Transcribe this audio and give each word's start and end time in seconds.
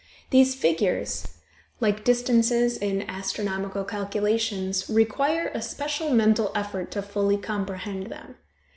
These 0.31 0.55
figures, 0.55 1.27
like 1.79 2.03
distances 2.03 2.75
in 2.75 3.03
astronomical 3.03 3.83
calculations, 3.83 4.89
require 4.89 5.51
a 5.53 5.61
special 5.61 6.09
mental 6.09 6.51
effort 6.55 6.89
to 6.93 7.03
fully 7.03 7.37
comprehend 7.37 8.07
them. 8.07 8.37